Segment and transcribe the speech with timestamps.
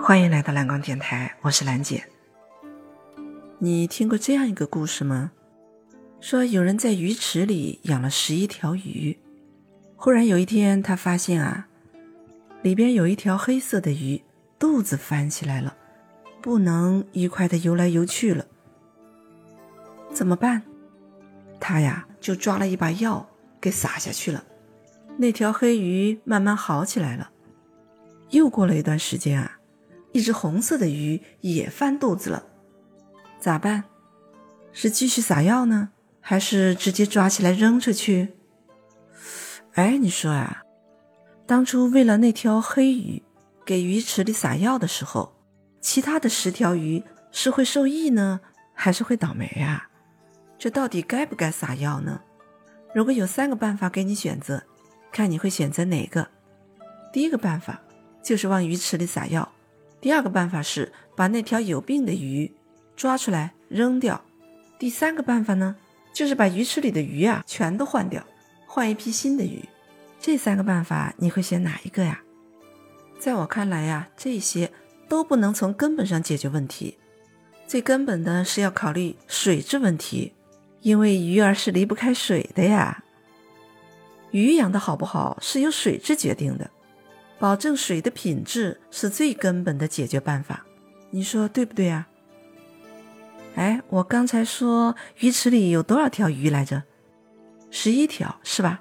[0.00, 2.04] 欢迎来到蓝光电台，我是兰姐。
[3.58, 5.32] 你听过这样一个故事吗？
[6.20, 9.18] 说有人在鱼池里养了十一条鱼，
[9.96, 11.66] 忽然有一天，他发现啊，
[12.62, 14.22] 里边有一条黑色的鱼
[14.58, 15.76] 肚子翻起来了，
[16.40, 18.46] 不能愉快的游来游去了。
[20.12, 20.62] 怎么办？
[21.58, 23.28] 他呀就抓了一把药
[23.60, 24.44] 给撒下去了，
[25.16, 27.30] 那条黑鱼慢慢好起来了。
[28.30, 29.55] 又过了一段时间啊。
[30.16, 32.42] 一只红色的鱼也翻肚子了，
[33.38, 33.84] 咋办？
[34.72, 35.90] 是继续撒药呢，
[36.22, 38.34] 还是直接抓起来扔出去？
[39.74, 40.62] 哎，你说啊，
[41.46, 43.22] 当初为了那条黑鱼
[43.62, 45.36] 给鱼池里撒药的时候，
[45.82, 48.40] 其他的十条鱼是会受益呢，
[48.72, 49.90] 还是会倒霉啊？
[50.58, 52.22] 这到底该不该撒药呢？
[52.94, 54.62] 如果有三个办法给你选择，
[55.12, 56.26] 看你会选择哪个？
[57.12, 57.82] 第一个办法
[58.22, 59.52] 就是往鱼池里撒药。
[60.06, 62.52] 第二个办法是把那条有病的鱼
[62.94, 64.24] 抓出来扔掉。
[64.78, 65.74] 第三个办法呢，
[66.12, 68.24] 就是把鱼池里的鱼啊全都换掉，
[68.68, 69.64] 换一批新的鱼。
[70.20, 72.22] 这三个办法你会选哪一个呀？
[73.18, 74.70] 在我看来呀，这些
[75.08, 76.96] 都不能从根本上解决问题。
[77.66, 80.34] 最根本的是要考虑水质问题，
[80.82, 83.02] 因为鱼儿是离不开水的呀。
[84.30, 86.70] 鱼养的好不好是由水质决定的。
[87.38, 90.64] 保证水的品质是最根本的解决办法，
[91.10, 92.08] 你说对不对啊？
[93.54, 96.82] 哎，我刚才说鱼池里有多少条鱼来着？
[97.70, 98.80] 十一条是吧？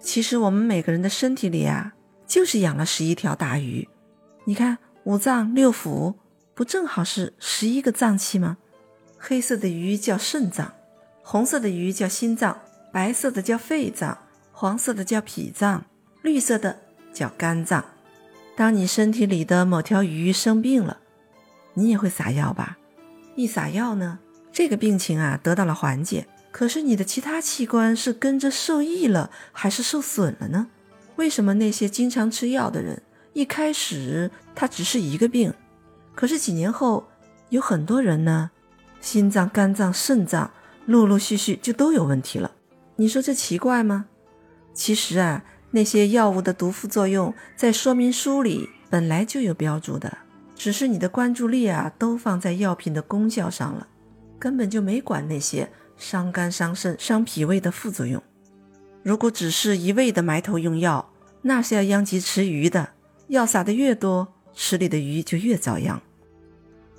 [0.00, 1.94] 其实我们每个人的身体里啊，
[2.26, 3.88] 就是养了十一条大鱼。
[4.44, 6.14] 你看五脏六腑
[6.54, 8.58] 不正好是十一个脏器吗？
[9.18, 10.72] 黑色的鱼叫肾脏，
[11.22, 12.60] 红色的鱼叫心脏，
[12.92, 14.18] 白色的叫肺脏，
[14.52, 15.84] 黄色的叫脾脏，
[16.22, 16.83] 绿色的。
[17.14, 17.82] 叫肝脏。
[18.56, 20.98] 当你身体里的某条鱼生病了，
[21.72, 22.76] 你也会撒药吧？
[23.34, 24.18] 一撒药呢，
[24.52, 26.26] 这个病情啊得到了缓解。
[26.52, 30.68] 可是你的其他器官是跟着受益了，还是受损了呢？
[31.16, 33.02] 为什么那些经常吃药的人，
[33.32, 35.52] 一开始他只是一个病，
[36.14, 37.08] 可是几年后
[37.48, 38.52] 有很多人呢，
[39.00, 40.48] 心脏、肝脏、肾脏
[40.86, 42.52] 陆陆续续就都有问题了？
[42.94, 44.06] 你说这奇怪吗？
[44.72, 45.44] 其实啊。
[45.74, 50.18] 那些药物的毒副作用在说明书里本来就有标注的，
[50.54, 53.88] 只是你的关注力啊都放在药品的功效上了，
[54.38, 58.22] 根本就没管那些伤肝伤肾伤脾胃的副作用。
[59.02, 61.10] 如果只是一味的埋头用药，
[61.42, 62.90] 那是要殃及池鱼的。
[63.26, 66.00] 药撒的越多，池里的鱼就越遭殃。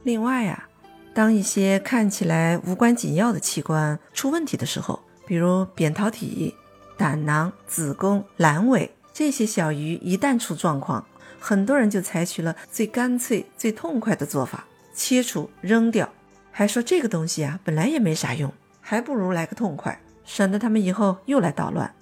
[0.03, 0.67] 另外啊，
[1.13, 6.53] 当一些看起来无关紧要的器官出问题的时候，比如扁桃体。
[6.97, 11.05] 胆囊、子宫、阑尾这些小鱼一旦出状况，
[11.39, 16.09] 很多人就采取了最干脆、最痛快的做法：切除、扔掉，
[16.51, 18.51] 还说这个东西啊本来也没啥用，
[18.81, 21.93] 还不如来个痛快，省得他们以后又来捣乱。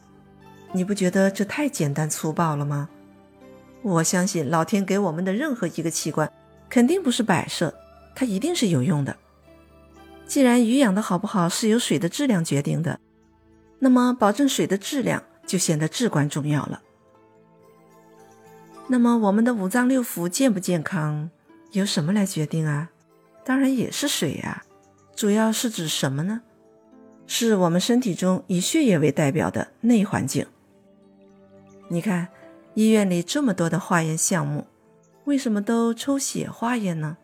[0.72, 2.90] 你不觉得这太简单粗暴了吗？
[3.81, 6.31] 我相信老天给我们的任何一个器官，
[6.70, 7.74] 肯定不是摆设，
[8.16, 9.16] 它一定是有用的。
[10.25, 13.00] 既然鱼养的好不好是由水的质量决定的。
[13.83, 16.81] 那么，保证水的质量就显得至关重要了。
[18.88, 21.29] 那么，我们的五脏六腑健不健康，
[21.73, 22.91] 由什么来决定啊？
[23.44, 24.63] 当然也是水呀。
[25.13, 26.44] 主要是指什么呢？
[27.27, 30.47] 是我们身体中以血液为代表的内环境。
[31.89, 32.29] 你看，
[32.75, 34.65] 医院里这么多的化验项目，
[35.25, 37.17] 为什么都抽血化验呢？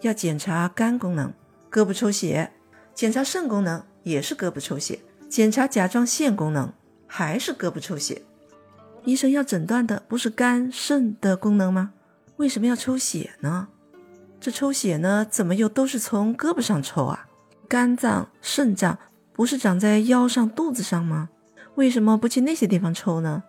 [0.00, 1.32] 要检查肝功能，
[1.70, 2.50] 胳膊抽血；
[2.92, 4.98] 检查肾功能，也是胳膊抽血。
[5.30, 6.72] 检查甲状腺功能
[7.06, 8.22] 还是胳膊抽血？
[9.04, 11.92] 医生要诊断的不是肝肾的功能吗？
[12.38, 13.68] 为什么要抽血呢？
[14.40, 17.28] 这抽血呢，怎么又都是从胳膊上抽啊？
[17.68, 18.98] 肝脏、肾脏
[19.32, 21.28] 不是长在腰上、肚子上吗？
[21.76, 23.44] 为什么不去那些地方抽呢？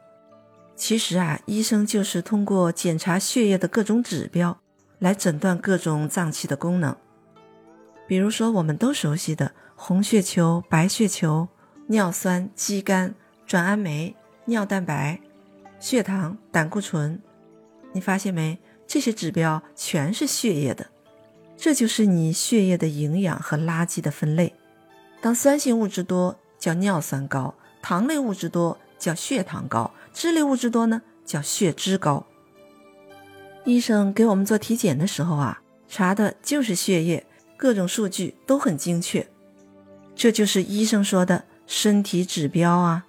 [0.75, 4.55] 其实啊，医生就是通过检查血液的各种指标
[4.99, 6.95] 来诊断各种脏器的功能。
[8.07, 11.47] 比如说，我们都熟悉的红血球、白血球。
[11.91, 13.15] 尿酸、肌酐、
[13.45, 14.15] 转氨酶、
[14.45, 15.19] 尿蛋白、
[15.77, 17.21] 血糖、胆固醇，
[17.91, 18.57] 你发现没？
[18.87, 20.87] 这些指标全是血液的，
[21.57, 24.53] 这就是你血液的营养和垃圾的分类。
[25.19, 32.25] 当酸性物质多，叫尿酸高；糖类物质多，叫血糖高；脂类物质多呢，叫血脂高。
[33.65, 37.27] 医生给我们做体检的时候啊，查的就是血液，
[37.57, 39.27] 各种数据都很精确。
[40.15, 41.43] 这就是医生说的。
[41.73, 43.05] 身体指标啊，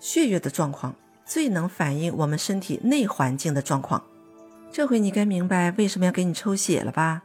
[0.00, 0.94] 血液的状况
[1.26, 4.02] 最能反映我们身体内环境的状况。
[4.72, 7.24] 这回你该明白为什么要给你抽血了吧？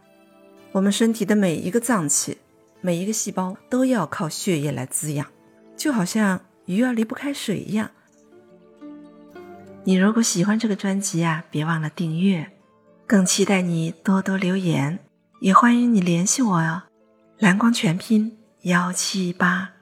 [0.74, 2.40] 我们身体的每一个脏器、
[2.82, 5.26] 每一个细胞都要靠血液来滋养，
[5.78, 7.92] 就好像鱼儿离不开水一样。
[9.86, 12.52] 你如果喜欢这个专辑啊，别忘了订阅，
[13.08, 15.00] 更期待你多多留言，
[15.40, 16.84] 也欢迎你联系我哦。
[17.38, 19.79] 蓝光全拼幺七八。